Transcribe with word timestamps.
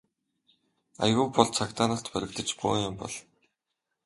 Аягүй 1.03 1.27
бол 1.35 1.49
цагдаа 1.57 1.87
нарт 1.91 2.05
баригдаж 2.15 2.49
бөөн 2.59 2.81
юм 2.89 2.95
болно. 3.01 3.21